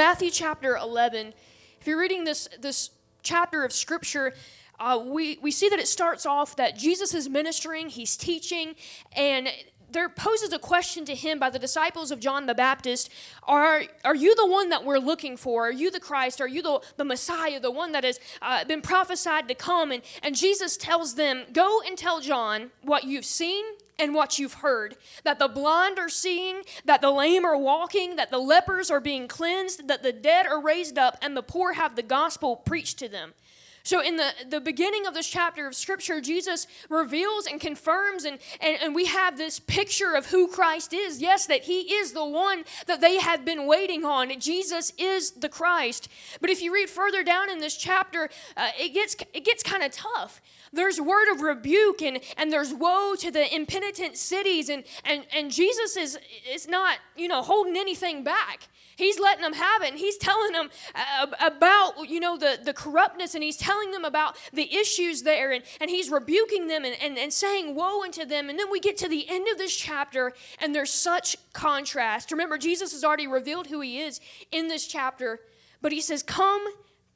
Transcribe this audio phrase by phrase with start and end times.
[0.00, 1.34] Matthew chapter 11,
[1.78, 2.88] if you're reading this this
[3.22, 4.32] chapter of scripture,
[4.78, 8.76] uh, we, we see that it starts off that Jesus is ministering, he's teaching,
[9.14, 9.50] and
[9.90, 13.10] there poses a question to him by the disciples of John the Baptist
[13.42, 15.68] Are, are you the one that we're looking for?
[15.68, 16.40] Are you the Christ?
[16.40, 19.92] Are you the, the Messiah, the one that has uh, been prophesied to come?
[19.92, 23.66] And, and Jesus tells them, Go and tell John what you've seen
[24.00, 28.30] and what you've heard that the blind are seeing, that the lame are walking, that
[28.30, 31.94] the lepers are being cleansed, that the dead are raised up, and the poor have
[31.94, 33.34] the gospel preached to them.
[33.82, 38.38] So, in the, the beginning of this chapter of Scripture, Jesus reveals and confirms, and,
[38.60, 41.20] and, and we have this picture of who Christ is.
[41.20, 44.38] Yes, that He is the one that they have been waiting on.
[44.38, 46.08] Jesus is the Christ.
[46.40, 49.82] But if you read further down in this chapter, uh, it gets, it gets kind
[49.82, 50.42] of tough.
[50.72, 55.50] There's word of rebuke, and, and there's woe to the impenitent cities, and, and, and
[55.50, 58.68] Jesus is, is not, you know, holding anything back.
[59.00, 62.74] He's letting them have it, and he's telling them uh, about, you know, the, the
[62.74, 66.94] corruptness, and he's telling them about the issues there, and, and he's rebuking them and,
[67.02, 68.50] and, and saying woe unto them.
[68.50, 72.30] And then we get to the end of this chapter, and there's such contrast.
[72.30, 74.20] Remember, Jesus has already revealed who he is
[74.52, 75.40] in this chapter,
[75.80, 76.62] but he says, Come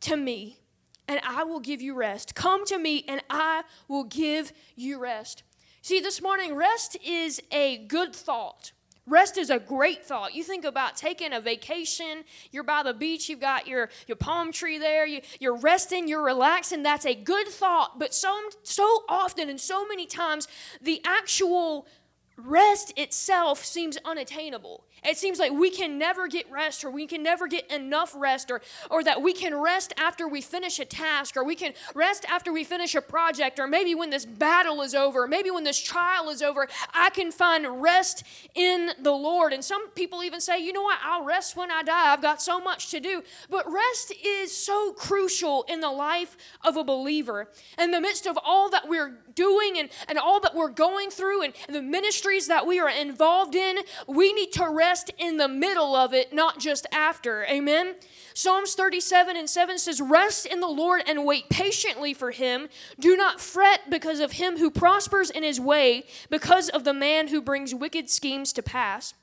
[0.01, 0.61] to me,
[1.07, 2.35] and I will give you rest.
[2.35, 5.43] Come to me, and I will give you rest.
[5.83, 8.73] See, this morning, rest is a good thought.
[9.07, 10.35] Rest is a great thought.
[10.35, 14.51] You think about taking a vacation, you're by the beach, you've got your, your palm
[14.51, 16.83] tree there, you, you're resting, you're relaxing.
[16.83, 17.99] That's a good thought.
[17.99, 20.49] But so, so often and so many times,
[20.81, 21.87] the actual
[22.37, 24.85] rest itself seems unattainable.
[25.05, 28.51] It seems like we can never get rest or we can never get enough rest
[28.51, 32.25] or, or that we can rest after we finish a task or we can rest
[32.29, 35.81] after we finish a project or maybe when this battle is over, maybe when this
[35.81, 38.25] trial is over, I can find rest
[38.55, 39.53] in the Lord.
[39.53, 42.13] And some people even say, you know what, I'll rest when I die.
[42.13, 43.23] I've got so much to do.
[43.51, 47.51] But rest is so crucial in the life of a believer.
[47.79, 51.43] In the midst of all that we're doing and, and all that we're going through
[51.43, 55.49] and, and the ministries that we are involved in, we need to rest in the
[55.49, 57.45] middle of it, not just after.
[57.47, 57.95] Amen?
[58.35, 62.69] Psalms 37 and 7 says, Rest in the Lord and wait patiently for him.
[62.99, 67.29] Do not fret because of him who prospers in his way, because of the man
[67.29, 69.15] who brings wicked schemes to pass.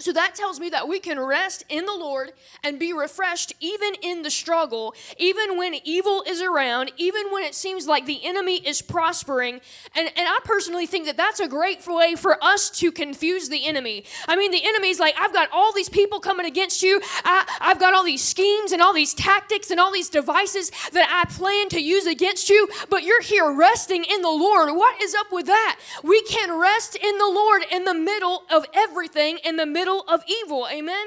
[0.00, 2.32] So that tells me that we can rest in the Lord
[2.62, 7.52] and be refreshed even in the struggle, even when evil is around, even when it
[7.52, 9.60] seems like the enemy is prospering.
[9.96, 13.66] And, and I personally think that that's a great way for us to confuse the
[13.66, 14.04] enemy.
[14.28, 17.80] I mean, the enemy's like, I've got all these people coming against you, I, I've
[17.80, 21.70] got all these schemes and all these tactics and all these devices that I plan
[21.70, 24.76] to use against you, but you're here resting in the Lord.
[24.76, 25.80] What is up with that?
[26.04, 30.04] We can rest in the Lord in the middle of everything, in the middle middle
[30.08, 30.68] of evil.
[30.70, 31.06] Amen?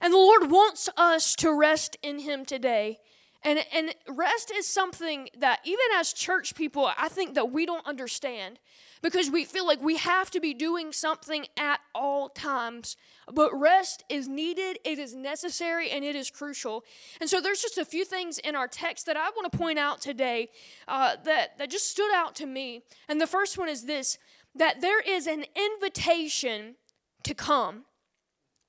[0.00, 2.98] And the Lord wants us to rest in Him today.
[3.44, 7.84] And, and rest is something that, even as church people, I think that we don't
[7.86, 8.60] understand
[9.02, 12.96] because we feel like we have to be doing something at all times.
[13.32, 16.84] But rest is needed, it is necessary, and it is crucial.
[17.20, 19.78] And so there's just a few things in our text that I want to point
[19.78, 20.50] out today
[20.86, 22.82] uh, that, that just stood out to me.
[23.08, 24.18] And the first one is this
[24.54, 26.76] that there is an invitation
[27.24, 27.86] to come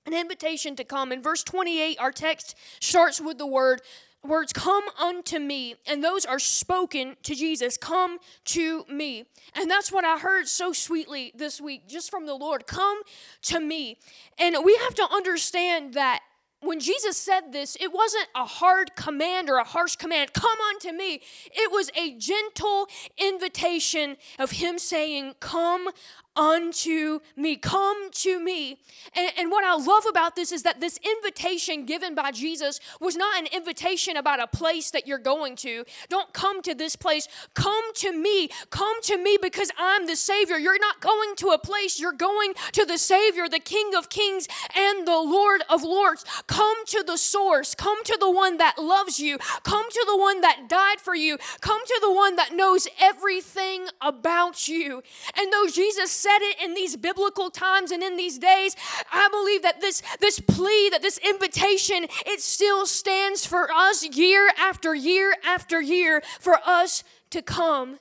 [0.05, 1.11] an invitation to come.
[1.11, 3.81] In verse 28, our text starts with the word
[4.25, 9.91] words come unto me and those are spoken to jesus come to me and that's
[9.91, 13.01] what i heard so sweetly this week just from the lord come
[13.41, 13.97] to me
[14.39, 16.21] and we have to understand that
[16.63, 20.91] when Jesus said this, it wasn't a hard command or a harsh command, come unto
[20.91, 21.21] me.
[21.51, 25.89] It was a gentle invitation of Him saying, Come
[26.35, 27.55] unto me.
[27.55, 28.79] Come to me.
[29.15, 33.15] And, and, what I love about this is that this invitation given by Jesus was
[33.15, 35.85] not an invitation about a place that you're going to.
[36.09, 37.27] Don't come to this place.
[37.53, 38.49] Come to me.
[38.71, 40.57] Come to me because I'm the Savior.
[40.57, 44.47] You're not going to a place, you're going to the Savior, the King of Kings
[44.75, 46.25] and the Lord of Lords.
[46.47, 47.75] Come to the source.
[47.75, 49.37] Come to the one that loves you.
[49.63, 51.37] Come to the one that died for you.
[51.61, 55.03] Come to the one that knows everything about you.
[55.37, 58.75] And though Jesus said it in these biblical times and in these days.
[59.11, 64.49] I believe that this, this plea, that this invitation, it still stands for us year
[64.57, 67.99] after year after year for us to come.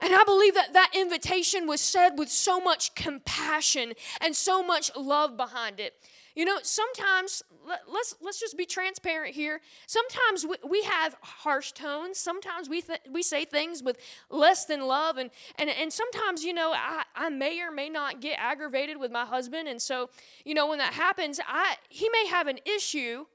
[0.00, 4.90] And I believe that that invitation was said with so much compassion and so much
[4.96, 5.94] love behind it.
[6.34, 9.60] You know, sometimes let, us let's just be transparent here.
[9.86, 12.18] Sometimes we, we have harsh tones.
[12.18, 13.98] Sometimes we th- we say things with
[14.30, 18.20] less than love, and and and sometimes you know I, I may or may not
[18.20, 20.10] get aggravated with my husband, and so
[20.44, 23.26] you know when that happens, I he may have an issue,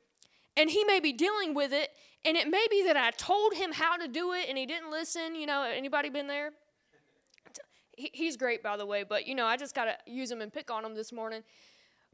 [0.57, 1.91] and he may be dealing with it,
[2.25, 4.91] and it may be that I told him how to do it, and he didn't
[4.91, 5.35] listen.
[5.35, 6.51] You know, anybody been there?
[7.95, 10.51] He, he's great, by the way, but you know I just gotta use him and
[10.51, 11.43] pick on him this morning.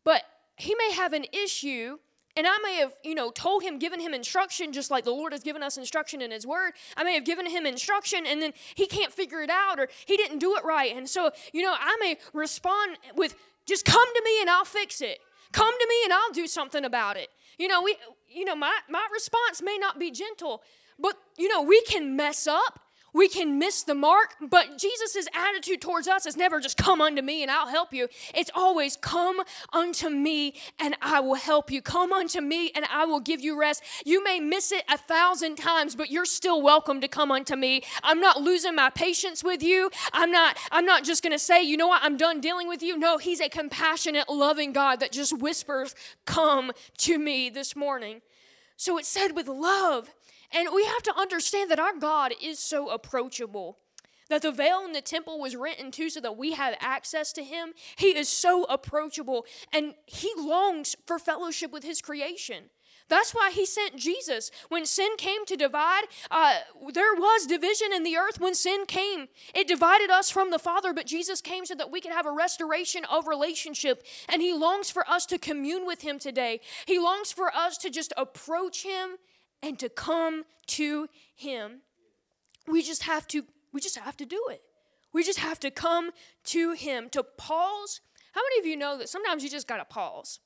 [0.03, 0.21] But
[0.55, 1.97] he may have an issue
[2.37, 5.31] and I may have, you know, told him, given him instruction, just like the Lord
[5.31, 6.73] has given us instruction in His Word.
[6.97, 10.17] I may have given him instruction and then he can't figure it out or he
[10.17, 10.93] didn't do it right.
[10.93, 13.35] And so, you know, I may respond with,
[13.65, 15.19] just come to me and I'll fix it.
[15.53, 17.29] Come to me and I'll do something about it.
[17.57, 17.95] You know, we,
[18.27, 20.61] you know, my, my response may not be gentle,
[20.99, 22.81] but, you know, we can mess up
[23.15, 27.21] we can miss the mark, but Jesus' attitude towards us is never just come unto
[27.21, 28.09] me and I'll help you.
[28.33, 29.41] It's always come
[29.71, 31.81] unto me and I will help you.
[31.81, 33.83] Come unto me and I will give you rest.
[34.05, 37.83] You may miss it a thousand times, but you're still welcome to come unto me.
[38.03, 39.89] I'm not losing my patience with you.
[40.11, 42.97] I'm not, I'm not just gonna say, you know what, I'm done dealing with you.
[42.97, 45.95] No, he's a compassionate, loving God that just whispers,
[46.25, 48.21] come to me this morning.
[48.75, 50.09] So it's said with love.
[50.55, 53.77] And we have to understand that our God is so approachable.
[54.29, 57.31] That the veil in the temple was rent in two so that we have access
[57.33, 57.73] to Him.
[57.95, 62.71] He is so approachable and He longs for fellowship with His creation.
[63.07, 64.49] That's why He sent Jesus.
[64.69, 66.55] When sin came to divide, uh,
[66.91, 69.27] there was division in the earth when sin came.
[69.53, 72.31] It divided us from the Father, but Jesus came so that we could have a
[72.31, 74.03] restoration of relationship.
[74.27, 76.61] And He longs for us to commune with Him today.
[76.87, 79.17] He longs for us to just approach Him
[79.65, 81.81] and to come to him
[82.67, 84.61] we just have to we just have to do it
[85.11, 86.11] we just have to come
[86.43, 88.01] to him to pause
[88.33, 90.39] how many of you know that sometimes you just got to pause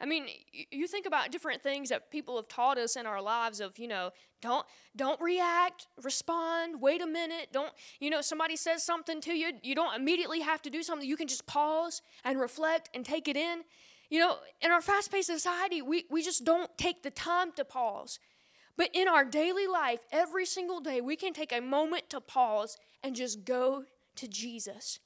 [0.00, 0.26] I mean,
[0.70, 3.86] you think about different things that people have taught us in our lives of, you
[3.86, 4.10] know,
[4.42, 4.66] don't
[4.96, 9.74] don't react, respond, wait a minute, don't, you know, somebody says something to you, you
[9.74, 11.08] don't immediately have to do something.
[11.08, 13.62] You can just pause and reflect and take it in.
[14.10, 18.18] You know, in our fast-paced society, we, we just don't take the time to pause.
[18.76, 22.76] But in our daily life, every single day, we can take a moment to pause
[23.02, 23.84] and just go
[24.16, 24.98] to Jesus.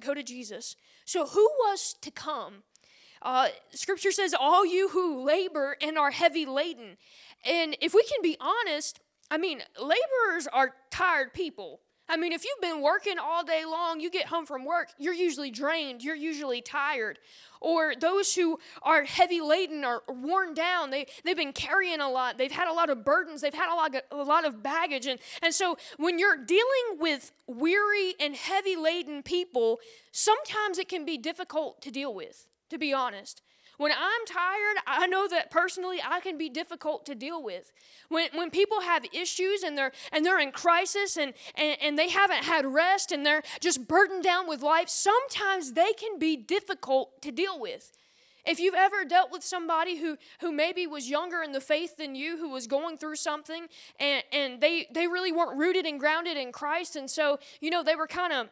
[0.00, 0.76] Go to Jesus.
[1.04, 2.64] So, who was to come?
[3.22, 6.96] Uh, scripture says, All you who labor and are heavy laden.
[7.44, 9.00] And if we can be honest,
[9.30, 11.80] I mean, laborers are tired people.
[12.08, 15.14] I mean, if you've been working all day long, you get home from work, you're
[15.14, 17.18] usually drained, you're usually tired.
[17.60, 20.90] Or those who are heavy laden are worn down.
[20.90, 22.38] They, they've been carrying a lot.
[22.38, 23.40] They've had a lot of burdens.
[23.40, 25.06] They've had a lot of, a lot of baggage.
[25.06, 29.80] And, and so when you're dealing with weary and heavy laden people,
[30.12, 33.42] sometimes it can be difficult to deal with, to be honest.
[33.78, 37.72] When I'm tired, I know that personally I can be difficult to deal with.
[38.08, 42.08] When, when people have issues and they're and they're in crisis and, and, and they
[42.08, 47.22] haven't had rest and they're just burdened down with life, sometimes they can be difficult
[47.22, 47.92] to deal with.
[48.44, 52.14] If you've ever dealt with somebody who, who maybe was younger in the faith than
[52.14, 53.66] you, who was going through something,
[54.00, 57.82] and, and they, they really weren't rooted and grounded in Christ, and so, you know,
[57.82, 58.48] they were kind of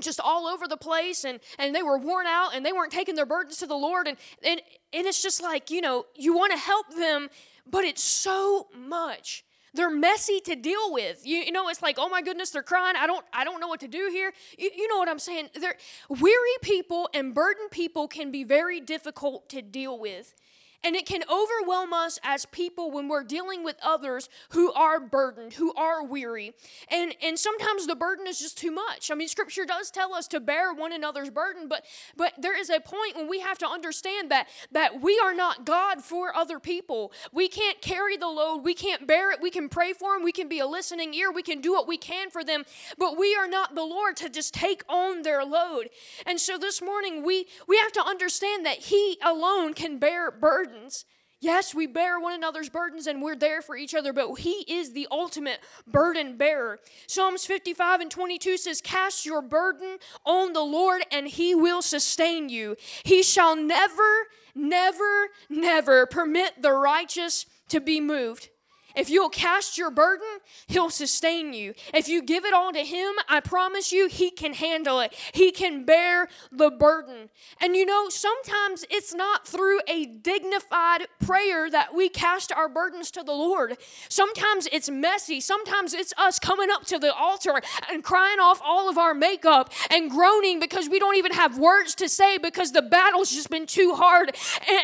[0.00, 3.14] just all over the place and, and they were worn out and they weren't taking
[3.14, 4.06] their burdens to the Lord.
[4.06, 4.60] And, and,
[4.92, 7.28] and it's just like, you know, you want to help them,
[7.66, 9.44] but it's so much.
[9.72, 11.24] They're messy to deal with.
[11.24, 12.96] You, you know, it's like, oh my goodness, they're crying.
[12.96, 14.32] I don't, I don't know what to do here.
[14.58, 15.50] You, you know what I'm saying?
[15.60, 15.76] They're,
[16.08, 20.34] weary people and burdened people can be very difficult to deal with.
[20.82, 25.54] And it can overwhelm us as people when we're dealing with others who are burdened,
[25.54, 26.54] who are weary.
[26.88, 29.10] And, and sometimes the burden is just too much.
[29.10, 31.84] I mean, scripture does tell us to bear one another's burden, but,
[32.16, 35.66] but there is a point when we have to understand that, that we are not
[35.66, 37.12] God for other people.
[37.30, 39.40] We can't carry the load, we can't bear it.
[39.42, 41.86] We can pray for them, we can be a listening ear, we can do what
[41.86, 42.64] we can for them,
[42.96, 45.90] but we are not the Lord to just take on their load.
[46.24, 50.69] And so this morning, we, we have to understand that He alone can bear burden
[50.70, 51.04] burdens.
[51.42, 54.92] Yes, we bear one another's burdens and we're there for each other, but He is
[54.92, 56.78] the ultimate burden bearer.
[57.06, 59.96] Psalms 55 and 22 says, Cast your burden
[60.26, 62.76] on the Lord and He will sustain you.
[63.04, 68.50] He shall never, never, never permit the righteous to be moved.
[68.94, 70.26] If you'll cast your burden,
[70.66, 71.74] He'll sustain you.
[71.94, 75.14] If you give it all to Him, I promise you, He can handle it.
[75.32, 77.30] He can bear the burden.
[77.60, 83.10] And you know, sometimes it's not through a dignified prayer that we cast our burdens
[83.12, 83.76] to the Lord.
[84.08, 85.40] Sometimes it's messy.
[85.40, 89.72] Sometimes it's us coming up to the altar and crying off all of our makeup
[89.90, 93.66] and groaning because we don't even have words to say because the battle's just been
[93.66, 94.36] too hard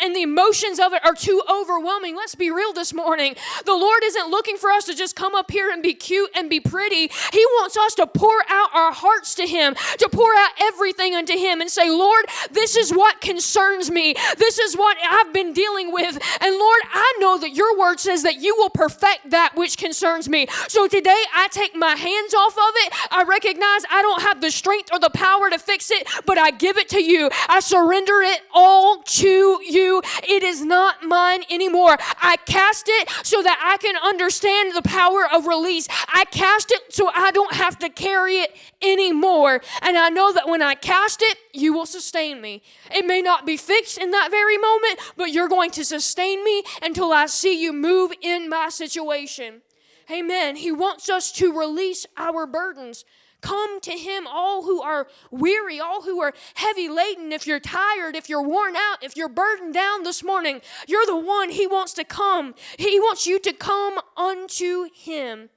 [0.02, 2.16] and, the emotions of it are too overwhelming.
[2.16, 3.34] Let's be real this morning.
[3.66, 6.28] The Lord Lord isn't looking for us to just come up here and be cute
[6.34, 7.10] and be pretty.
[7.32, 11.32] He wants us to pour out our hearts to Him, to pour out everything unto
[11.32, 14.14] Him and say, Lord, this is what concerns me.
[14.36, 16.18] This is what I've been dealing with.
[16.42, 20.28] And Lord, I know that your word says that you will perfect that which concerns
[20.28, 20.46] me.
[20.68, 22.92] So today I take my hands off of it.
[23.10, 26.50] I recognize I don't have the strength or the power to fix it, but I
[26.50, 27.30] give it to you.
[27.48, 30.02] I surrender it all to you.
[30.28, 31.96] It is not mine anymore.
[32.20, 35.86] I cast it so that I can can understand the power of release.
[36.08, 39.60] I cast it so I don't have to carry it anymore.
[39.82, 42.62] And I know that when I cast it, you will sustain me.
[42.90, 46.64] It may not be fixed in that very moment, but you're going to sustain me
[46.82, 49.62] until I see you move in my situation.
[50.10, 50.56] Amen.
[50.56, 53.04] He wants us to release our burdens.
[53.46, 57.30] Come to Him, all who are weary, all who are heavy laden.
[57.30, 61.16] If you're tired, if you're worn out, if you're burdened down this morning, you're the
[61.16, 62.56] one He wants to come.
[62.76, 65.50] He wants you to come unto Him.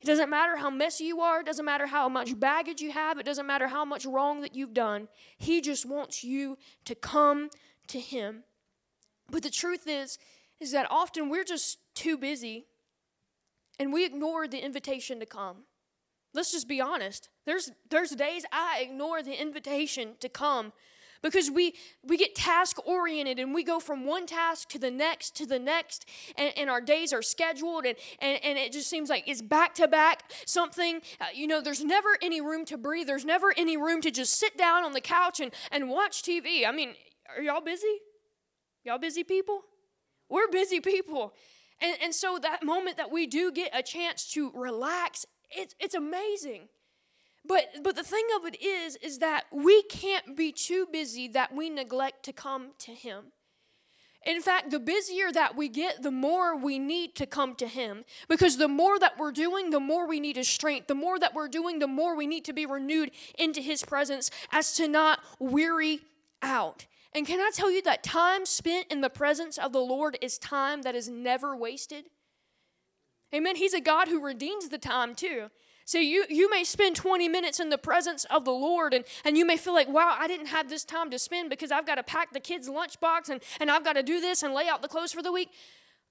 [0.00, 3.20] It doesn't matter how messy you are, it doesn't matter how much baggage you have,
[3.20, 5.06] it doesn't matter how much wrong that you've done.
[5.38, 7.48] He just wants you to come
[7.86, 8.42] to Him.
[9.30, 10.18] But the truth is,
[10.58, 12.66] is that often we're just too busy
[13.78, 15.58] and we ignore the invitation to come.
[16.34, 17.28] Let's just be honest.
[17.46, 20.72] There's there's days I ignore the invitation to come
[21.22, 25.36] because we we get task oriented and we go from one task to the next
[25.36, 29.08] to the next and, and our days are scheduled and, and, and it just seems
[29.08, 31.00] like it's back to back something.
[31.20, 33.06] Uh, you know there's never any room to breathe.
[33.06, 36.66] There's never any room to just sit down on the couch and, and watch tv
[36.66, 36.94] i mean
[37.36, 38.00] are y'all busy?
[38.84, 39.62] Y'all busy people?
[40.28, 41.34] We're busy people.
[41.80, 45.94] And, and so that moment that we do get a chance to relax it's, it's
[45.94, 46.68] amazing.
[47.46, 51.54] But, but the thing of it is, is that we can't be too busy that
[51.54, 53.32] we neglect to come to Him.
[54.26, 58.04] In fact, the busier that we get, the more we need to come to Him.
[58.28, 60.86] Because the more that we're doing, the more we need His strength.
[60.86, 64.30] The more that we're doing, the more we need to be renewed into His presence
[64.50, 66.00] as to not weary
[66.40, 66.86] out.
[67.14, 70.38] And can I tell you that time spent in the presence of the Lord is
[70.38, 72.06] time that is never wasted?
[73.34, 73.56] Amen.
[73.56, 75.50] He's a God who redeems the time too.
[75.86, 79.36] So you, you may spend 20 minutes in the presence of the Lord and, and
[79.36, 81.96] you may feel like, wow, I didn't have this time to spend because I've got
[81.96, 84.80] to pack the kids' lunchbox and, and I've got to do this and lay out
[84.80, 85.50] the clothes for the week.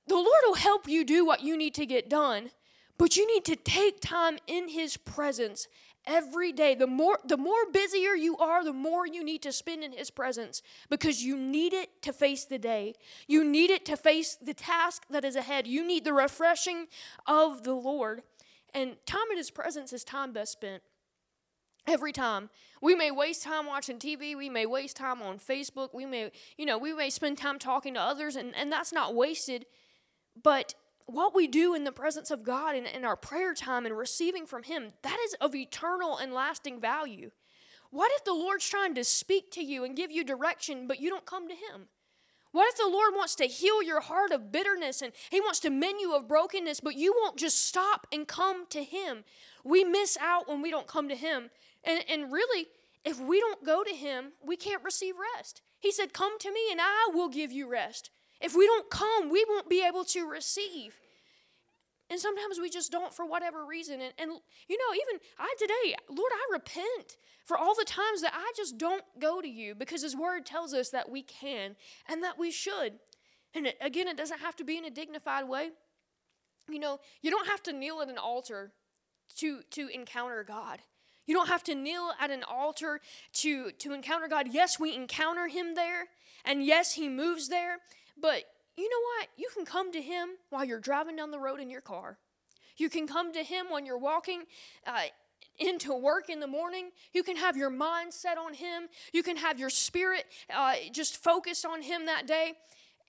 [0.08, 2.52] The Lord will help you do what you need to get done,
[2.98, 5.68] but you need to take time in His presence
[6.06, 6.76] every day.
[6.76, 10.10] The more the more busier you are the more you need to spend in his
[10.10, 12.96] presence because you need it to face the day.
[13.28, 15.68] You need it to face the task that is ahead.
[15.68, 16.88] You need the refreshing
[17.26, 18.24] of the lord.
[18.74, 20.84] And time in his presence is time best spent.
[21.86, 22.50] Every time.
[22.82, 25.94] We may waste time watching tv we may waste time on facebook.
[25.94, 29.16] We may you know we may spend time talking to others and, and that's not
[29.16, 29.66] wasted.
[30.42, 30.74] But
[31.06, 34.46] what we do in the presence of God and in our prayer time and receiving
[34.46, 37.32] from Him, that is of eternal and lasting value.
[37.90, 41.10] What if the Lord's trying to speak to you and give you direction, but you
[41.10, 41.88] don't come to Him?
[42.52, 45.70] What if the Lord wants to heal your heart of bitterness and He wants to
[45.70, 49.24] mend you of brokenness, but you won't just stop and come to Him?
[49.64, 51.50] We miss out when we don't come to Him.
[51.84, 52.68] And, and really,
[53.04, 55.62] if we don't go to Him, we can't receive rest.
[55.80, 58.10] He said, Come to me and I will give you rest.
[58.44, 61.00] If we don't come, we won't be able to receive.
[62.10, 64.02] And sometimes we just don't for whatever reason.
[64.02, 64.32] And, and,
[64.68, 68.78] you know, even I today, Lord, I repent for all the times that I just
[68.78, 71.76] don't go to you because His Word tells us that we can
[72.08, 73.00] and that we should.
[73.56, 75.70] And again, it doesn't have to be in a dignified way.
[76.70, 78.72] You know, you don't have to kneel at an altar
[79.38, 80.80] to, to encounter God.
[81.26, 83.00] You don't have to kneel at an altar
[83.36, 84.48] to, to encounter God.
[84.52, 86.08] Yes, we encounter Him there,
[86.44, 87.78] and yes, He moves there,
[88.20, 88.44] but
[88.78, 89.30] you know what?
[89.38, 92.18] You can come to Him while you're driving down the road in your car.
[92.78, 94.44] You can come to Him when you're walking
[94.88, 95.04] uh,
[95.60, 96.90] into work in the morning.
[97.14, 98.84] You can have your mind set on Him.
[99.14, 102.54] You can have your spirit uh, just focused on Him that day.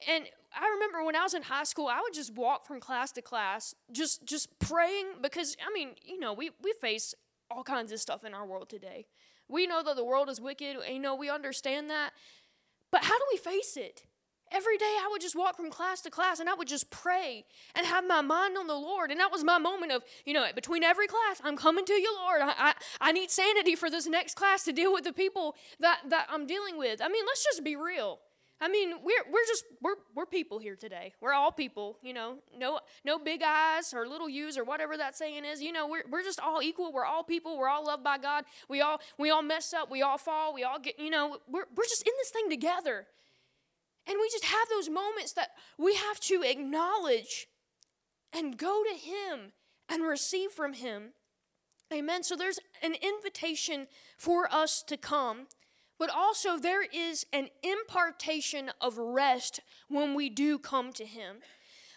[0.09, 3.13] And I remember when I was in high school, I would just walk from class
[3.13, 7.15] to class, just just praying because I mean, you know, we we face
[7.51, 9.07] all kinds of stuff in our world today.
[9.49, 10.77] We know that the world is wicked.
[10.89, 12.11] You know, we understand that.
[12.91, 14.05] But how do we face it?
[14.55, 17.45] Every day I would just walk from class to class and I would just pray
[17.75, 19.11] and have my mind on the Lord.
[19.11, 22.15] And that was my moment of, you know, between every class, I'm coming to you,
[22.23, 22.41] Lord.
[22.43, 26.01] I, I, I need sanity for this next class to deal with the people that,
[26.09, 27.03] that I'm dealing with.
[27.03, 28.21] I mean, let's just be real.
[28.61, 31.13] I mean, we're we're just we're we're people here today.
[31.21, 32.37] We're all people, you know.
[32.57, 35.61] No no big eyes or little U's or whatever that saying is.
[35.61, 36.93] You know, we're we're just all equal.
[36.93, 37.59] We're all people.
[37.59, 38.45] We're all loved by God.
[38.69, 39.91] We all we all mess up.
[39.91, 40.55] We all fall.
[40.55, 40.99] We all get.
[40.99, 43.07] You know, we're we're just in this thing together.
[44.07, 47.47] And we just have those moments that we have to acknowledge
[48.33, 49.53] and go to Him
[49.89, 51.13] and receive from Him.
[51.93, 52.23] Amen.
[52.23, 53.87] So there's an invitation
[54.19, 55.47] for us to come.
[55.99, 61.37] But also, there is an impartation of rest when we do come to Him.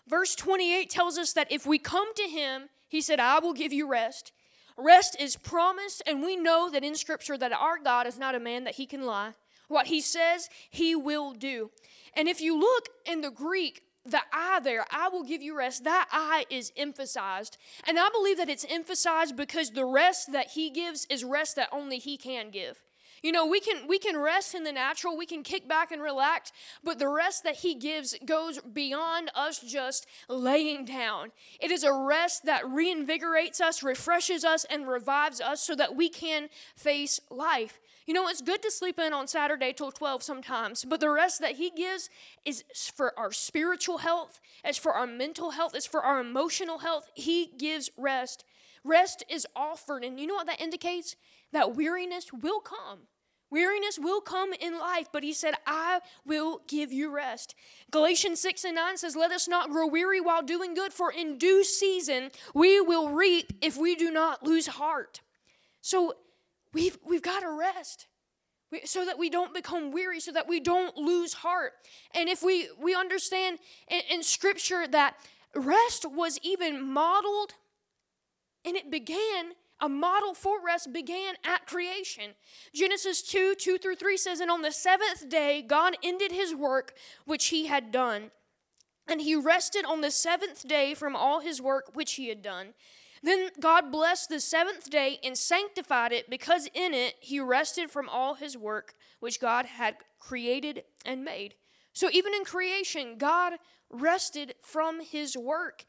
[0.07, 3.73] Verse 28 tells us that if we come to Him, He said, I will give
[3.73, 4.31] you rest.
[4.77, 8.39] Rest is promised, and we know that in Scripture that our God is not a
[8.39, 9.33] man that He can lie.
[9.67, 11.71] What He says, He will do.
[12.15, 15.83] And if you look in the Greek, the I there, I will give you rest,
[15.83, 17.57] that I is emphasized.
[17.85, 21.69] And I believe that it's emphasized because the rest that He gives is rest that
[21.71, 22.81] only He can give.
[23.23, 26.01] You know, we can we can rest in the natural, we can kick back and
[26.01, 26.51] relax,
[26.83, 31.31] but the rest that he gives goes beyond us just laying down.
[31.59, 36.09] It is a rest that reinvigorates us, refreshes us and revives us so that we
[36.09, 37.79] can face life.
[38.07, 41.39] You know, it's good to sleep in on Saturday till 12 sometimes, but the rest
[41.41, 42.09] that he gives
[42.45, 42.63] is
[42.95, 47.11] for our spiritual health, it's for our mental health, it's for our emotional health.
[47.13, 48.45] He gives rest.
[48.83, 51.17] Rest is offered, and you know what that indicates?
[51.51, 52.99] that weariness will come.
[53.49, 57.55] Weariness will come in life, but he said, I will give you rest.
[57.91, 61.37] Galatians 6 and 9 says, Let us not grow weary while doing good, for in
[61.37, 65.21] due season we will reap if we do not lose heart.
[65.81, 66.15] So
[66.73, 68.07] we've, we've got to rest
[68.71, 71.73] we, so that we don't become weary, so that we don't lose heart.
[72.13, 75.15] And if we, we understand in, in Scripture that
[75.55, 77.53] rest was even modeled
[78.65, 82.31] and it began a model for rest began at creation.
[82.73, 86.93] Genesis 2 2 through 3 says, And on the seventh day, God ended his work
[87.25, 88.31] which he had done.
[89.07, 92.73] And he rested on the seventh day from all his work which he had done.
[93.23, 98.09] Then God blessed the seventh day and sanctified it, because in it he rested from
[98.09, 101.55] all his work which God had created and made.
[101.93, 103.53] So even in creation, God
[103.89, 105.85] rested from his work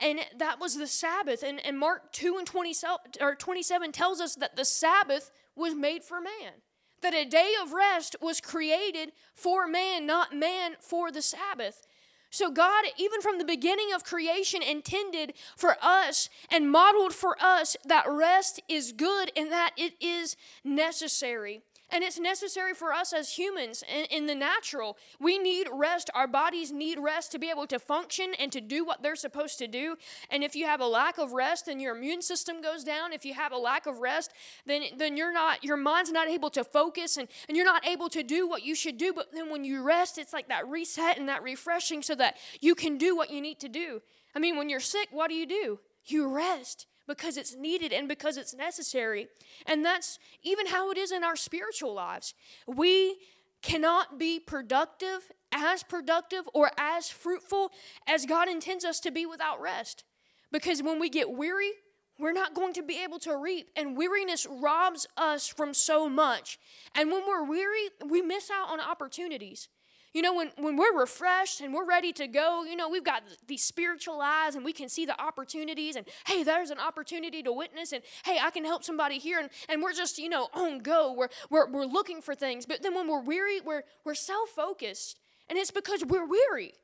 [0.00, 1.42] and that was the Sabbath.
[1.42, 6.02] And, and Mark 2 and 27, or 27 tells us that the Sabbath was made
[6.02, 6.62] for man.
[7.02, 11.86] That a day of rest was created for man, not man for the Sabbath.
[12.30, 17.76] So, God, even from the beginning of creation, intended for us and modeled for us
[17.84, 21.62] that rest is good and that it is necessary.
[21.92, 24.96] And it's necessary for us as humans in, in, the natural.
[25.18, 26.08] We need rest.
[26.14, 29.58] Our bodies need rest to be able to function and to do what they're supposed
[29.58, 29.96] to do.
[30.30, 33.12] And if you have a lack of rest, then your immune system goes down.
[33.12, 34.32] If you have a lack of rest,
[34.66, 38.08] then, then you're not, your mind's not able to focus and, and you're not able
[38.10, 39.12] to do what you should do.
[39.12, 42.74] But then when you rest, it's like that reset and that refreshing so that you
[42.74, 44.00] can do what you need to do.
[44.34, 45.80] I mean, when you're sick, what do you do?
[46.04, 49.26] You rest because it's needed and because it's necessary.
[49.66, 52.34] And that's even how it is in our spiritual lives.
[52.68, 53.16] We
[53.62, 57.72] cannot be productive, as productive, or as fruitful
[58.06, 60.04] as God intends us to be without rest.
[60.52, 61.72] Because when we get weary,
[62.18, 66.58] we're not going to be able to reap, and weariness robs us from so much.
[66.94, 69.68] And when we're weary, we miss out on opportunities.
[70.12, 73.22] You know, when, when we're refreshed and we're ready to go, you know, we've got
[73.46, 77.52] these spiritual eyes and we can see the opportunities and, hey, there's an opportunity to
[77.52, 79.38] witness and, hey, I can help somebody here.
[79.38, 81.12] And, and we're just, you know, on go.
[81.12, 82.66] We're, we're, we're looking for things.
[82.66, 85.18] But then when we're weary, we're, we're self focused.
[85.48, 86.74] And it's because we're weary.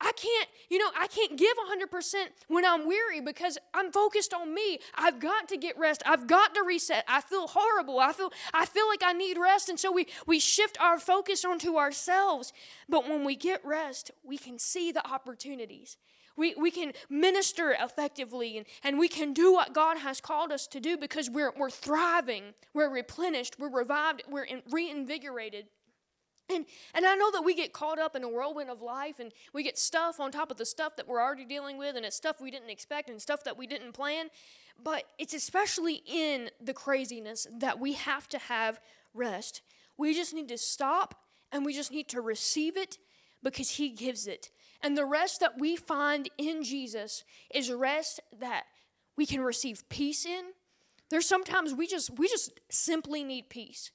[0.00, 2.14] I can't, you know, I can't give 100%
[2.48, 4.78] when I'm weary because I'm focused on me.
[4.94, 6.02] I've got to get rest.
[6.04, 7.04] I've got to reset.
[7.08, 7.98] I feel horrible.
[7.98, 11.44] I feel I feel like I need rest and so we we shift our focus
[11.44, 12.52] onto ourselves.
[12.88, 15.96] But when we get rest, we can see the opportunities.
[16.36, 20.66] We, we can minister effectively and, and we can do what God has called us
[20.68, 25.66] to do because we're, we're thriving, we're replenished, we're revived, we're in, reinvigorated.
[26.48, 29.32] And, and I know that we get caught up in a whirlwind of life and
[29.52, 32.16] we get stuff on top of the stuff that we're already dealing with, and it's
[32.16, 34.28] stuff we didn't expect and stuff that we didn't plan.
[34.82, 38.80] But it's especially in the craziness that we have to have
[39.12, 39.62] rest.
[39.96, 42.98] We just need to stop and we just need to receive it
[43.42, 44.50] because He gives it.
[44.82, 48.64] And the rest that we find in Jesus is rest that
[49.16, 50.44] we can receive peace in.
[51.10, 53.90] There's sometimes we just we just simply need peace.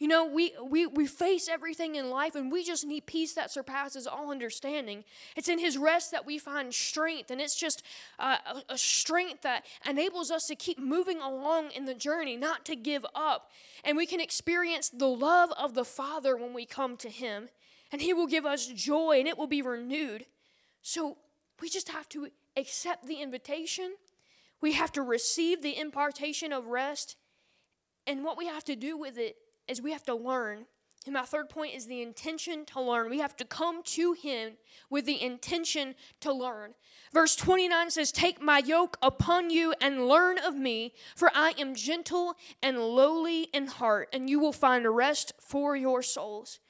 [0.00, 3.50] You know, we, we, we face everything in life and we just need peace that
[3.50, 5.04] surpasses all understanding.
[5.36, 7.82] It's in His rest that we find strength, and it's just
[8.18, 12.64] uh, a, a strength that enables us to keep moving along in the journey, not
[12.64, 13.50] to give up.
[13.84, 17.50] And we can experience the love of the Father when we come to Him,
[17.92, 20.24] and He will give us joy and it will be renewed.
[20.80, 21.18] So
[21.60, 23.96] we just have to accept the invitation,
[24.62, 27.16] we have to receive the impartation of rest,
[28.06, 29.36] and what we have to do with it
[29.70, 30.66] is we have to learn.
[31.06, 33.08] And my third point is the intention to learn.
[33.08, 34.52] We have to come to Him
[34.90, 36.74] with the intention to learn.
[37.12, 41.74] Verse 29 says, Take my yoke upon you and learn of me, for I am
[41.74, 46.60] gentle and lowly in heart, and you will find rest for your souls.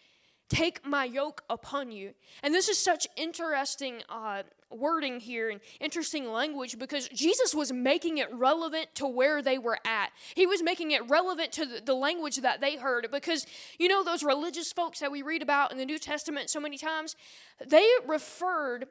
[0.48, 2.14] Take my yoke upon you.
[2.42, 8.18] And this is such interesting uh, wording here and interesting language because Jesus was making
[8.18, 10.10] it relevant to where they were at.
[10.34, 13.46] He was making it relevant to the, the language that they heard because,
[13.78, 16.78] you know, those religious folks that we read about in the New Testament so many
[16.78, 17.16] times,
[17.64, 18.86] they referred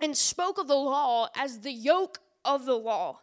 [0.00, 3.20] and spoke of the law as the yoke of the law.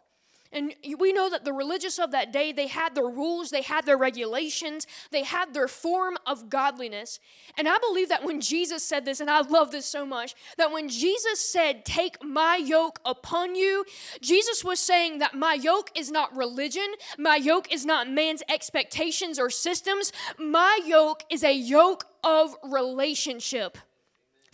[0.56, 3.84] And we know that the religious of that day, they had their rules, they had
[3.84, 7.20] their regulations, they had their form of godliness.
[7.58, 10.72] And I believe that when Jesus said this, and I love this so much, that
[10.72, 13.84] when Jesus said, Take my yoke upon you,
[14.22, 16.86] Jesus was saying that my yoke is not religion,
[17.18, 23.76] my yoke is not man's expectations or systems, my yoke is a yoke of relationship.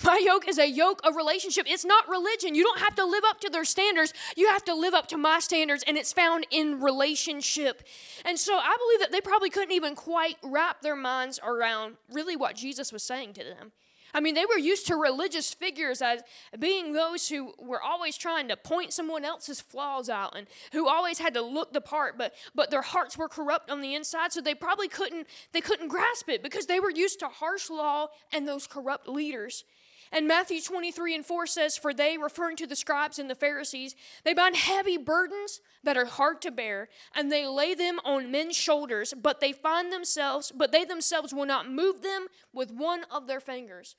[0.05, 1.67] My yoke is a yoke of relationship.
[1.69, 2.55] It's not religion.
[2.55, 4.13] You don't have to live up to their standards.
[4.37, 7.83] You have to live up to my standards, and it's found in relationship.
[8.25, 12.37] And so I believe that they probably couldn't even quite wrap their minds around really
[12.37, 13.73] what Jesus was saying to them.
[14.15, 16.21] I mean, they were used to religious figures as
[16.59, 21.19] being those who were always trying to point someone else's flaws out and who always
[21.19, 24.43] had to look the part, but but their hearts were corrupt on the inside, so
[24.43, 28.47] they probably couldn't they couldn't grasp it because they were used to harsh law and
[28.47, 29.65] those corrupt leaders.
[30.15, 33.97] And Matthew 23 and 4 says, For they, referring to the scribes and the Pharisees,
[34.25, 38.55] they bind heavy burdens that are hard to bear, and they lay them on men's
[38.55, 43.27] shoulders, but they find themselves, but they themselves will not move them with one of
[43.27, 43.97] their fingers.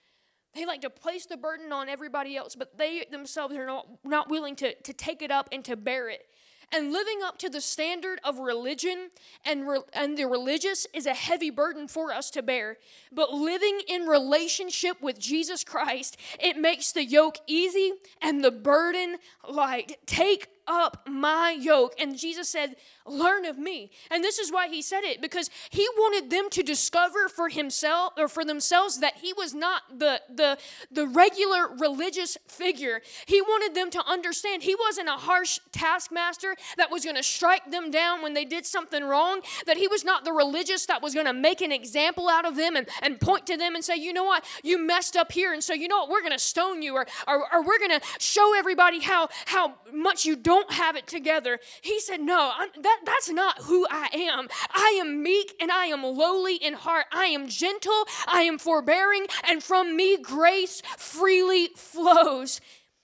[0.54, 4.30] They like to place the burden on everybody else, but they themselves are not, not
[4.30, 6.28] willing to, to take it up and to bear it.
[6.74, 9.10] And living up to the standard of religion
[9.46, 12.78] and, re- and the religious is a heavy burden for us to bear.
[13.12, 19.18] But living in relationship with Jesus Christ, it makes the yoke easy and the burden
[19.48, 19.98] light.
[20.08, 21.94] Take up my yoke.
[22.00, 23.92] And Jesus said, Learn of me.
[24.10, 28.14] And this is why he said it, because he wanted them to discover for himself
[28.18, 30.58] or for themselves that he was not the, the,
[30.90, 33.02] the regular religious figure.
[33.26, 37.72] He wanted them to understand he wasn't a harsh taskmaster that was going to strike
[37.72, 41.14] them down when they did something wrong, that he was not the religious that was
[41.14, 43.98] going to make an example out of them and, and point to them and say,
[43.98, 45.52] you know what, you messed up here.
[45.52, 48.00] And so, you know what, we're going to stone you or, or, or we're going
[48.00, 51.60] to show everybody how, how much you don't don't have it together.
[51.82, 54.48] He said, No, that, that's not who I am.
[54.72, 57.08] I am meek and I am lowly in heart.
[57.12, 62.62] I am gentle, I am forbearing, and from me grace freely flows.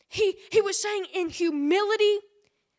[0.08, 2.20] He, he was saying, In humility,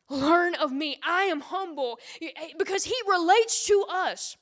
[0.09, 0.99] learn of me.
[1.05, 4.37] I am humble eh, because he relates to us.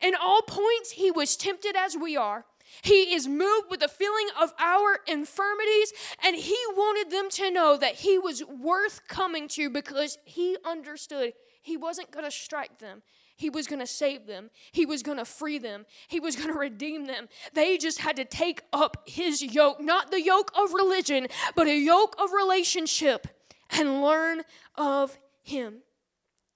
[0.00, 2.46] In all points, he was tempted as we are
[2.80, 5.92] he is moved with the feeling of our infirmities,
[6.24, 11.34] and he wanted them to know that he was worth coming to because he understood
[11.62, 13.02] he wasn't going to strike them.
[13.36, 14.50] He was going to save them.
[14.72, 15.86] He was going to free them.
[16.08, 17.28] He was going to redeem them.
[17.54, 21.76] They just had to take up his yoke, not the yoke of religion, but a
[21.76, 23.26] yoke of relationship
[23.70, 24.42] and learn
[24.76, 25.82] of him.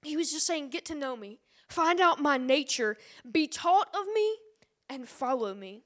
[0.03, 2.97] He was just saying, Get to know me, find out my nature,
[3.31, 4.37] be taught of me,
[4.89, 5.83] and follow me.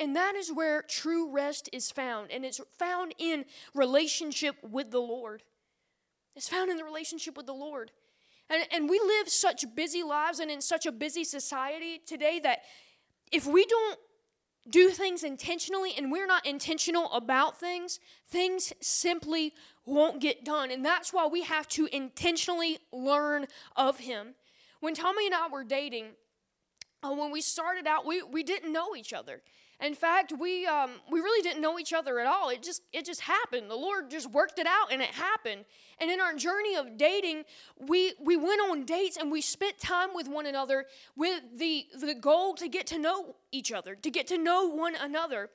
[0.00, 2.30] And that is where true rest is found.
[2.32, 5.42] And it's found in relationship with the Lord.
[6.34, 7.92] It's found in the relationship with the Lord.
[8.48, 12.60] And, and we live such busy lives and in such a busy society today that
[13.30, 13.98] if we don't
[14.70, 19.52] do things intentionally and we're not intentional about things, things simply
[19.84, 20.70] won't get done.
[20.70, 24.34] And that's why we have to intentionally learn of Him.
[24.80, 26.06] When Tommy and I were dating,
[27.02, 29.42] uh, when we started out, we, we didn't know each other.
[29.82, 32.50] In fact, we um, we really didn't know each other at all.
[32.50, 33.70] It just it just happened.
[33.70, 35.64] The Lord just worked it out, and it happened.
[36.00, 37.44] And in our journey of dating,
[37.78, 40.86] we we went on dates and we spent time with one another
[41.16, 44.94] with the the goal to get to know each other, to get to know one
[44.94, 45.50] another.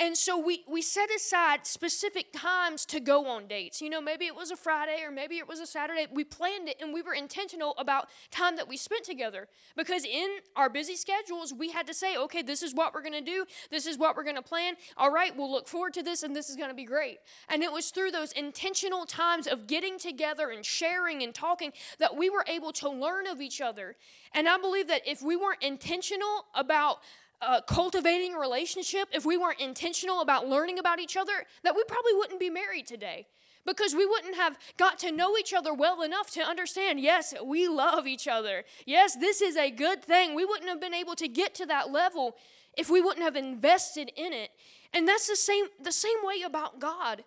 [0.00, 3.82] And so we, we set aside specific times to go on dates.
[3.82, 6.06] You know, maybe it was a Friday or maybe it was a Saturday.
[6.12, 10.28] We planned it and we were intentional about time that we spent together because in
[10.54, 13.44] our busy schedules, we had to say, okay, this is what we're going to do.
[13.70, 14.74] This is what we're going to plan.
[14.96, 17.18] All right, we'll look forward to this and this is going to be great.
[17.48, 22.16] And it was through those intentional times of getting together and sharing and talking that
[22.16, 23.96] we were able to learn of each other.
[24.34, 26.98] And I believe that if we weren't intentional about
[27.40, 31.84] uh, cultivating a relationship, if we weren't intentional about learning about each other, that we
[31.84, 33.26] probably wouldn't be married today.
[33.64, 37.68] Because we wouldn't have got to know each other well enough to understand, yes, we
[37.68, 38.64] love each other.
[38.86, 40.34] Yes, this is a good thing.
[40.34, 42.36] We wouldn't have been able to get to that level
[42.76, 44.50] if we wouldn't have invested in it.
[44.94, 47.24] And that's the same, the same way about God.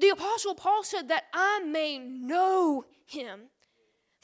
[0.00, 3.50] The Apostle Paul said that I may know him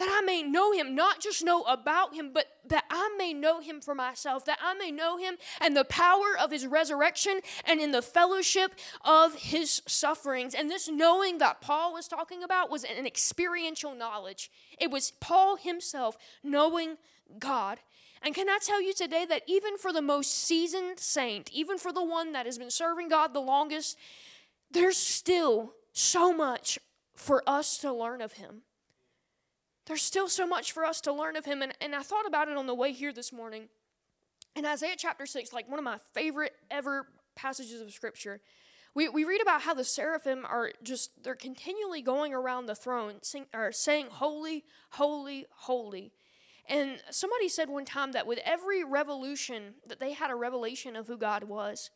[0.03, 3.61] that I may know him, not just know about him, but that I may know
[3.61, 7.81] him for myself, that I may know him and the power of his resurrection and
[7.81, 8.73] in the fellowship
[9.05, 10.55] of his sufferings.
[10.55, 14.51] And this knowing that Paul was talking about was an experiential knowledge.
[14.81, 16.97] It was Paul himself knowing
[17.39, 17.79] God.
[18.23, 21.93] And can I tell you today that even for the most seasoned saint, even for
[21.93, 23.97] the one that has been serving God the longest,
[24.73, 26.79] there's still so much
[27.15, 28.63] for us to learn of him.
[29.87, 31.63] There's still so much for us to learn of him.
[31.63, 33.69] And, and I thought about it on the way here this morning.
[34.55, 38.41] In Isaiah chapter 6, like one of my favorite ever passages of scripture,
[38.95, 43.15] we, we read about how the seraphim are just, they're continually going around the throne
[43.23, 46.13] sing, or saying, Holy, holy, holy.
[46.69, 51.07] And somebody said one time that with every revolution, that they had a revelation of
[51.07, 51.91] who God was.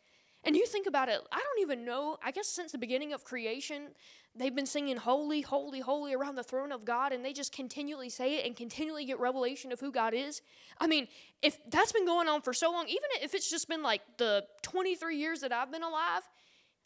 [0.47, 3.25] And you think about it, I don't even know, I guess since the beginning of
[3.25, 3.89] creation,
[4.33, 8.09] they've been singing holy, holy, holy around the throne of God, and they just continually
[8.09, 10.43] say it and continually get revelation of who God is.
[10.79, 11.09] I mean,
[11.43, 14.45] if that's been going on for so long, even if it's just been like the
[14.63, 16.23] 23 years that I've been alive,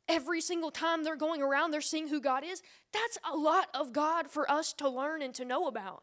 [0.09, 2.63] every single time they're going around, they're seeing who God is,
[2.95, 6.03] that's a lot of God for us to learn and to know about.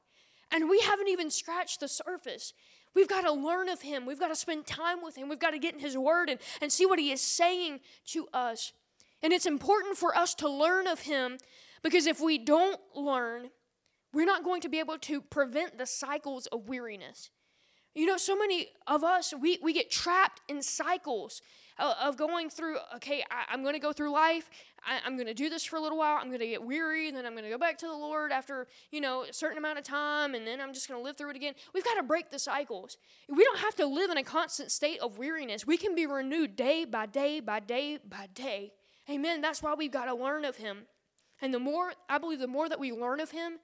[0.52, 2.54] And we haven't even scratched the surface.
[2.98, 4.08] We've got to learn of Him.
[4.08, 5.30] We've got to spend time with Him.
[5.30, 8.28] We've got to get in His Word and, and see what He is saying to
[8.34, 8.74] us.
[9.22, 11.38] And it's important for us to learn of Him
[11.84, 13.52] because if we don't learn,
[14.16, 17.30] we're not going to be able to prevent the cycles of weariness.
[17.94, 21.44] You know, so many of us, we, we get trapped in cycles
[21.80, 24.50] of going through, okay, I, am going to go through life.
[24.86, 26.18] I, am going to do this for a little while.
[26.20, 27.08] I'm going to get weary.
[27.08, 29.58] And then I'm going to go back to the Lord after, you know, a certain
[29.58, 30.34] amount of time.
[30.34, 31.54] And then I'm just going to live through it again.
[31.74, 32.98] We've got to break the cycles.
[33.30, 35.68] We don't have to live in a constant state of weariness.
[35.68, 38.74] We can be renewed day by day by day by day.
[39.10, 39.42] Amen.
[39.42, 40.88] That's why we've got to learn of Him.
[41.42, 43.60] And the more, I believe, the more that we learn of Him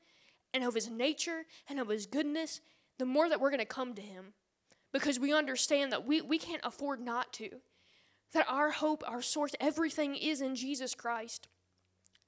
[0.54, 2.62] and of His nature and of His goodness
[3.00, 4.34] the more that we're going to come to Him
[4.92, 7.50] because we understand that we, we can't afford not to.
[8.34, 11.48] That our hope, our source, everything is in Jesus Christ.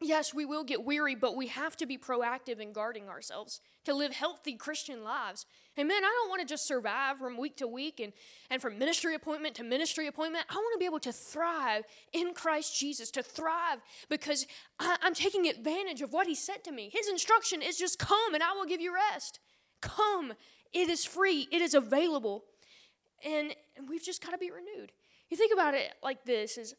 [0.01, 3.93] Yes, we will get weary, but we have to be proactive in guarding ourselves to
[3.93, 5.45] live healthy Christian lives.
[5.79, 6.03] Amen.
[6.03, 8.11] I don't want to just survive from week to week and,
[8.49, 10.45] and from ministry appointment to ministry appointment.
[10.49, 14.47] I want to be able to thrive in Christ Jesus, to thrive because
[14.79, 16.89] I, I'm taking advantage of what He said to me.
[16.91, 19.39] His instruction is just come and I will give you rest.
[19.79, 20.33] Come.
[20.73, 21.47] It is free.
[21.53, 22.43] It is available.
[23.25, 24.91] And, and we've just got to be renewed.
[25.35, 26.75] You think about it like this is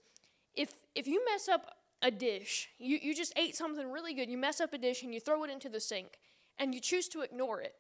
[0.55, 4.39] if if you mess up a dish, you, you just ate something really good, you
[4.39, 6.19] mess up a dish and you throw it into the sink
[6.59, 7.75] and you choose to ignore it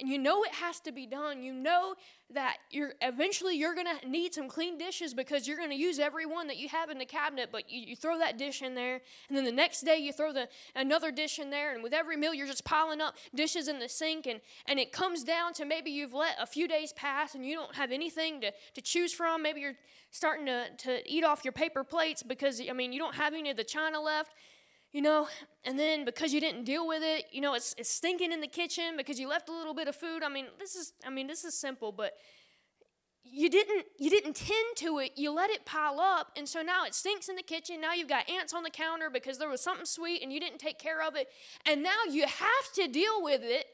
[0.00, 1.42] and you know it has to be done.
[1.42, 1.94] You know
[2.34, 5.98] that you're eventually you're going to need some clean dishes because you're going to use
[5.98, 8.74] every one that you have in the cabinet but you, you throw that dish in
[8.74, 11.92] there and then the next day you throw the another dish in there and with
[11.92, 15.52] every meal you're just piling up dishes in the sink and and it comes down
[15.52, 18.80] to maybe you've let a few days pass and you don't have anything to, to
[18.80, 19.42] choose from.
[19.42, 19.76] Maybe you're
[20.10, 23.50] starting to, to eat off your paper plates because i mean you don't have any
[23.50, 24.32] of the china left
[24.92, 25.28] you know,
[25.64, 28.46] and then because you didn't deal with it, you know, it's, it's stinking in the
[28.46, 30.22] kitchen because you left a little bit of food.
[30.22, 32.12] I mean, this is, I mean, this is simple, but
[33.24, 36.84] you didn't you didn't tend to it you let it pile up and so now
[36.84, 39.60] it stinks in the kitchen now you've got ants on the counter because there was
[39.60, 41.28] something sweet and you didn't take care of it
[41.64, 43.66] and now you have to deal with it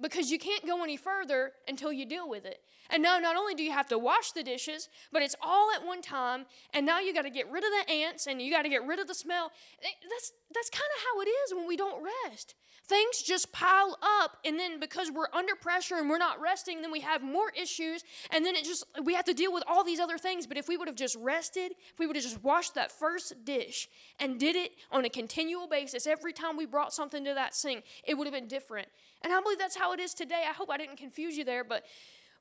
[0.00, 2.60] because you can't go any further until you deal with it.
[2.90, 5.84] And now, not only do you have to wash the dishes, but it's all at
[5.84, 8.62] one time, and now you got to get rid of the ants and you got
[8.62, 9.50] to get rid of the smell.
[9.82, 12.54] Eh, that's that's kind of how it is when we don't rest.
[12.88, 16.92] Things just pile up, and then because we're under pressure and we're not resting, then
[16.92, 19.98] we have more issues, and then it just we have to deal with all these
[19.98, 20.46] other things.
[20.46, 23.44] But if we would have just rested, if we would have just washed that first
[23.44, 23.88] dish
[24.20, 27.84] and did it on a continual basis every time we brought something to that sink,
[28.04, 28.88] it would have been different.
[29.22, 30.44] And I believe that's how it is today.
[30.48, 31.84] I hope I didn't confuse you there, but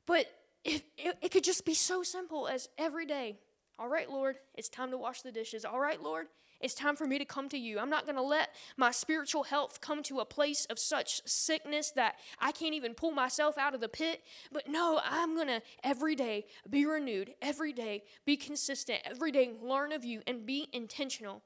[0.06, 0.26] but
[0.63, 3.38] it, it could just be so simple as every day
[3.78, 5.65] All right, Lord, it's time to wash the dishes.
[5.65, 6.28] All right, Lord,
[6.62, 7.78] it's time for me to come to you.
[7.78, 11.91] I'm not going to let my spiritual health come to a place of such sickness
[11.91, 14.24] that I can't even pull myself out of the pit.
[14.52, 19.52] But no, I'm going to every day be renewed, every day be consistent, every day
[19.62, 21.41] learn of you and be intentional.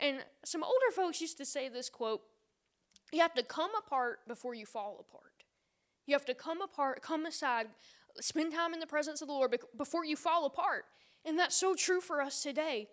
[0.00, 2.22] And some older folks used to say this quote
[3.12, 5.23] You have to come apart before you fall apart.
[6.06, 7.68] You have to come apart, come aside,
[8.20, 10.84] spend time in the presence of the Lord before you fall apart.
[11.24, 12.88] And that's so true for us today.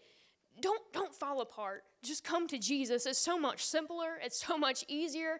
[0.61, 1.83] Don't don't fall apart.
[2.03, 3.05] Just come to Jesus.
[3.05, 5.39] It's so much simpler, it's so much easier.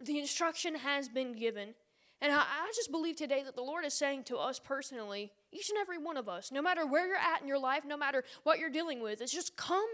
[0.00, 1.74] The instruction has been given.
[2.20, 5.68] And I, I just believe today that the Lord is saying to us personally, each
[5.70, 8.24] and every one of us, no matter where you're at in your life, no matter
[8.42, 9.86] what you're dealing with, it's just come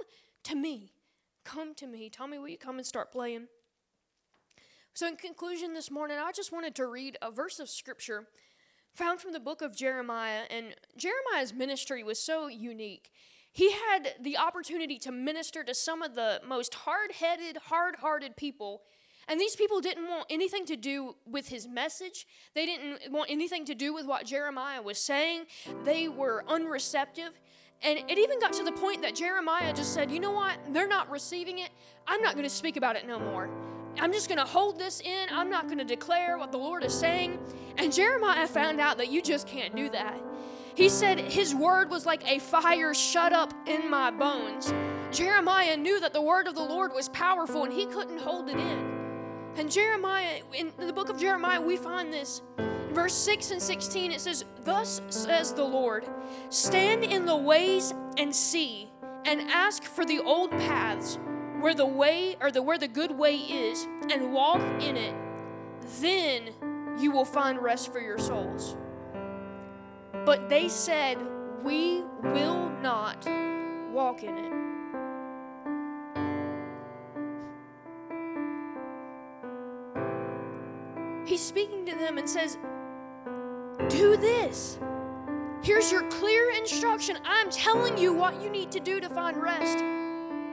[0.44, 0.92] to me.
[1.44, 2.10] Come to me.
[2.28, 3.48] Me will you come and start playing?
[4.96, 8.26] So, in conclusion, this morning, I just wanted to read a verse of scripture
[8.94, 10.42] found from the book of Jeremiah.
[10.48, 13.10] And Jeremiah's ministry was so unique.
[13.50, 18.36] He had the opportunity to minister to some of the most hard headed, hard hearted
[18.36, 18.82] people.
[19.26, 22.28] And these people didn't want anything to do with his message.
[22.54, 25.46] They didn't want anything to do with what Jeremiah was saying.
[25.82, 27.30] They were unreceptive.
[27.82, 30.56] And it even got to the point that Jeremiah just said, You know what?
[30.70, 31.70] They're not receiving it.
[32.06, 33.50] I'm not going to speak about it no more.
[33.98, 35.28] I'm just going to hold this in.
[35.30, 37.38] I'm not going to declare what the Lord is saying.
[37.76, 40.20] And Jeremiah found out that you just can't do that.
[40.74, 44.72] He said his word was like a fire shut up in my bones.
[45.12, 48.56] Jeremiah knew that the word of the Lord was powerful and he couldn't hold it
[48.56, 48.94] in.
[49.56, 52.42] And Jeremiah, in the book of Jeremiah, we find this.
[52.90, 56.04] Verse 6 and 16, it says, Thus says the Lord,
[56.48, 58.90] stand in the ways and see,
[59.24, 61.18] and ask for the old paths
[61.64, 65.14] where the way or the where the good way is and walk in it
[65.98, 66.50] then
[66.98, 68.76] you will find rest for your souls.
[70.26, 71.16] But they said
[71.62, 73.26] we will not
[73.94, 74.52] walk in it.
[81.26, 82.58] He's speaking to them and says
[83.88, 84.78] do this.
[85.62, 87.16] Here's your clear instruction.
[87.24, 89.82] I'm telling you what you need to do to find rest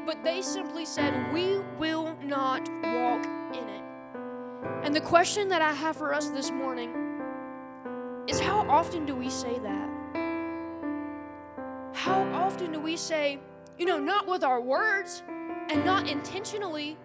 [0.06, 3.84] but they simply said, We will not walk in it.
[4.84, 6.94] And the question that I have for us this morning
[8.28, 9.90] is how often do we say that?
[11.94, 13.40] How often do we say,
[13.78, 15.24] you know, not with our words
[15.70, 16.98] and not intentionally,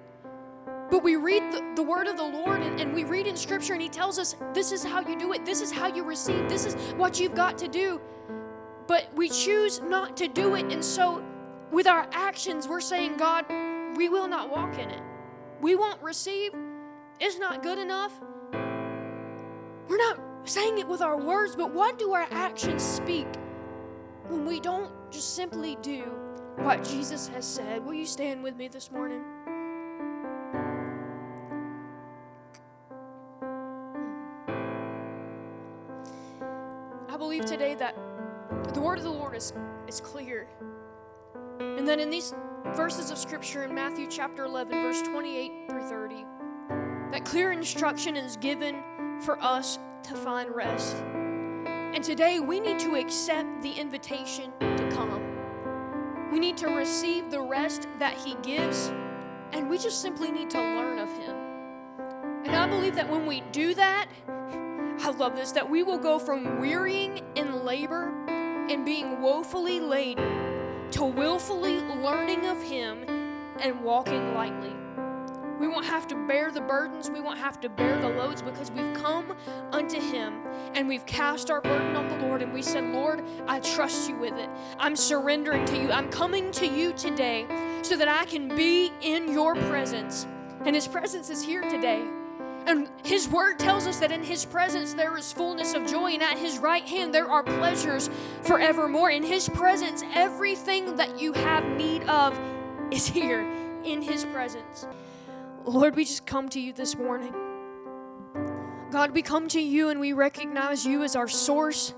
[0.90, 3.72] but we read the, the word of the Lord and, and we read in Scripture
[3.72, 6.48] and He tells us, this is how you do it, this is how you receive,
[6.48, 8.00] this is what you've got to do.
[8.86, 11.24] But we choose not to do it, and so
[11.70, 13.44] with our actions, we're saying, God,
[13.96, 15.02] we will not walk in it.
[15.60, 16.52] We won't receive.
[17.18, 18.12] It's not good enough.
[19.88, 23.26] We're not saying it with our words, but what do our actions speak
[24.28, 26.02] when we don't just simply do
[26.56, 27.84] what Jesus has said?
[27.84, 29.22] Will you stand with me this morning?
[37.08, 37.96] I believe today that
[38.74, 39.52] the word of the Lord is,
[39.88, 40.46] is clear.
[41.86, 42.34] And then in these
[42.74, 46.26] verses of scripture in Matthew chapter 11, verse 28 through 30,
[47.12, 48.82] that clear instruction is given
[49.20, 50.96] for us to find rest.
[50.96, 56.28] And today we need to accept the invitation to come.
[56.32, 58.88] We need to receive the rest that He gives,
[59.52, 61.36] and we just simply need to learn of Him.
[62.46, 66.18] And I believe that when we do that, I love this, that we will go
[66.18, 70.45] from wearying in labor and being woefully laden
[70.96, 73.04] to willfully learning of Him
[73.60, 74.72] and walking lightly.
[75.60, 77.10] We won't have to bear the burdens.
[77.10, 79.36] We won't have to bear the loads because we've come
[79.72, 80.40] unto Him
[80.74, 84.16] and we've cast our burden on the Lord and we said, Lord, I trust you
[84.16, 84.48] with it.
[84.78, 85.92] I'm surrendering to you.
[85.92, 87.46] I'm coming to you today
[87.82, 90.26] so that I can be in your presence.
[90.64, 92.06] And His presence is here today.
[92.66, 96.22] And his word tells us that in his presence there is fullness of joy, and
[96.22, 98.10] at his right hand there are pleasures
[98.42, 99.10] forevermore.
[99.10, 102.38] In his presence, everything that you have need of
[102.90, 103.46] is here
[103.84, 104.86] in his presence.
[105.64, 107.34] Lord, we just come to you this morning.
[108.90, 111.94] God, we come to you and we recognize you as our source,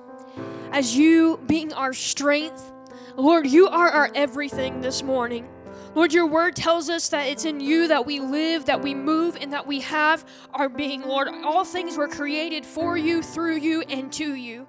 [0.72, 2.72] as you being our strength.
[3.16, 5.48] Lord, you are our everything this morning.
[5.98, 9.36] Lord, your word tells us that it's in you that we live, that we move,
[9.40, 10.24] and that we have
[10.54, 11.02] our being.
[11.02, 14.68] Lord, all things were created for you, through you, and to you.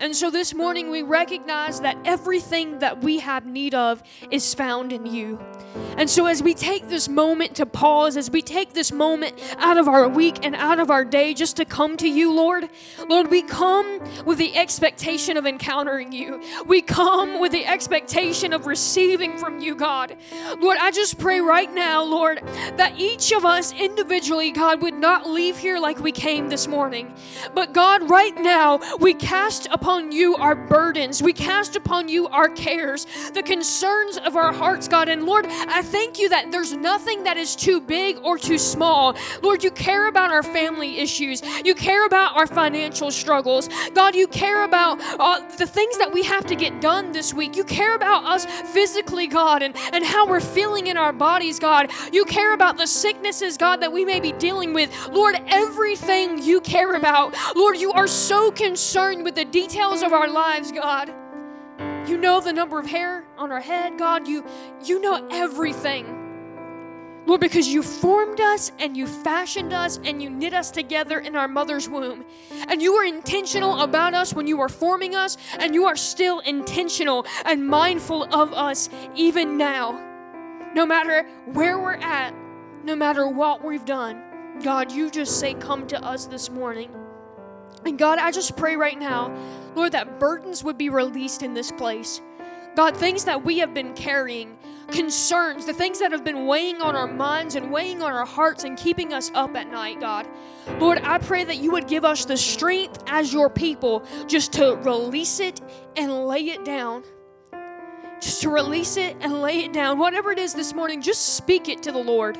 [0.00, 4.92] And so this morning we recognize that everything that we have need of is found
[4.92, 5.40] in you.
[5.96, 9.76] And so as we take this moment to pause, as we take this moment out
[9.76, 12.70] of our week and out of our day just to come to you, Lord,
[13.08, 16.40] Lord, we come with the expectation of encountering you.
[16.66, 20.16] We come with the expectation of receiving from you, God.
[20.60, 22.40] Lord, I just pray right now, Lord,
[22.76, 27.12] that each of us individually, God, would not leave here like we came this morning.
[27.54, 31.22] But God, right now, we cast upon you our burdens.
[31.22, 35.08] We cast upon you our cares, the concerns of our hearts, God.
[35.08, 39.16] And Lord, I thank you that there's nothing that is too big or too small.
[39.42, 41.42] Lord, you care about our family issues.
[41.64, 43.70] You care about our financial struggles.
[43.94, 47.56] God, you care about uh, the things that we have to get done this week.
[47.56, 51.90] You care about us physically, God, and, and how we're feeling in our bodies, God.
[52.12, 54.90] You care about the sicknesses, God, that we may be dealing with.
[55.08, 57.34] Lord, everything you care about.
[57.56, 59.46] Lord, you are so concerned with the
[59.78, 61.14] details of our lives, God.
[62.08, 64.26] You know the number of hair on our head, God.
[64.26, 64.44] You
[64.84, 66.16] you know everything.
[67.26, 71.36] Lord, because you formed us and you fashioned us and you knit us together in
[71.36, 72.24] our mother's womb.
[72.66, 76.40] And you were intentional about us when you were forming us, and you are still
[76.40, 80.04] intentional and mindful of us even now.
[80.74, 82.34] No matter where we're at,
[82.82, 84.20] no matter what we've done,
[84.64, 86.90] God, you just say, Come to us this morning.
[87.88, 89.34] And God, I just pray right now,
[89.74, 92.20] Lord, that burdens would be released in this place.
[92.76, 94.58] God, things that we have been carrying,
[94.88, 98.64] concerns, the things that have been weighing on our minds and weighing on our hearts
[98.64, 100.28] and keeping us up at night, God.
[100.78, 104.76] Lord, I pray that you would give us the strength as your people just to
[104.82, 105.62] release it
[105.96, 107.04] and lay it down.
[108.20, 109.98] Just to release it and lay it down.
[109.98, 112.36] Whatever it is this morning, just speak it to the Lord.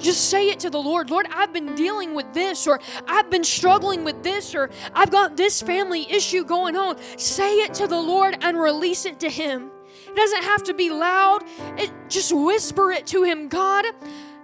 [0.00, 1.10] Just say it to the Lord.
[1.10, 5.36] Lord, I've been dealing with this, or I've been struggling with this, or I've got
[5.36, 6.96] this family issue going on.
[7.18, 9.70] Say it to the Lord and release it to Him.
[10.08, 11.44] It doesn't have to be loud,
[11.76, 13.84] it, just whisper it to Him God,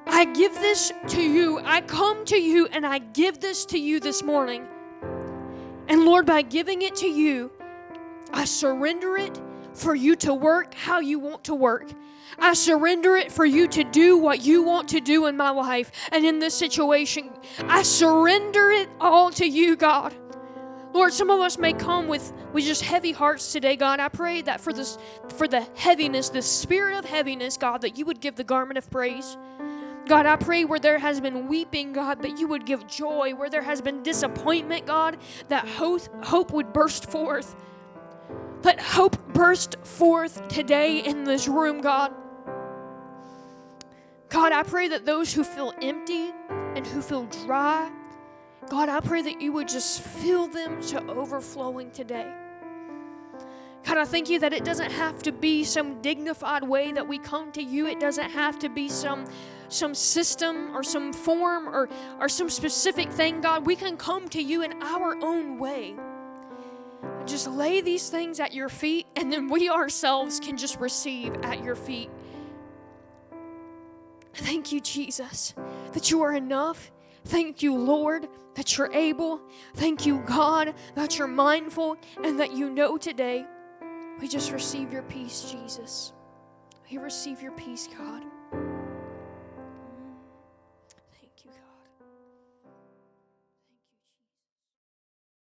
[0.07, 1.59] I give this to you.
[1.64, 4.66] I come to you and I give this to you this morning.
[5.88, 7.50] And Lord, by giving it to you,
[8.32, 9.40] I surrender it
[9.74, 11.90] for you to work how you want to work.
[12.39, 15.91] I surrender it for you to do what you want to do in my life
[16.12, 17.31] and in this situation.
[17.64, 20.14] I surrender it all to you, God.
[20.93, 24.01] Lord, some of us may come with, with just heavy hearts today, God.
[24.01, 24.97] I pray that for this
[25.37, 28.91] for the heaviness, the spirit of heaviness, God, that you would give the garment of
[28.91, 29.37] praise.
[30.07, 33.35] God, I pray where there has been weeping, God, that you would give joy.
[33.35, 35.18] Where there has been disappointment, God,
[35.49, 37.57] that hope, hope would burst forth.
[38.67, 42.12] Let hope burst forth today in this room, God.
[44.29, 46.33] God, I pray that those who feel empty
[46.75, 47.89] and who feel dry,
[48.69, 52.29] God, I pray that you would just fill them to overflowing today.
[53.85, 57.19] God, I thank you that it doesn't have to be some dignified way that we
[57.19, 57.87] come to you.
[57.87, 59.27] It doesn't have to be some
[59.69, 61.89] some system or some form or,
[62.19, 63.64] or some specific thing, God.
[63.64, 65.95] We can come to you in our own way.
[67.26, 71.62] Just lay these things at your feet, and then we ourselves can just receive at
[71.64, 72.11] your feet.
[74.34, 75.55] Thank you, Jesus,
[75.92, 76.92] that you are enough.
[77.24, 79.40] Thank you, Lord, that you're able.
[79.74, 83.44] Thank you, God, that you're mindful and that you know today.
[84.20, 86.12] We just receive your peace, Jesus.
[86.90, 88.22] We receive your peace, God.